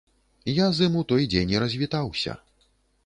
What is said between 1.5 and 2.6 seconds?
і развітаўся.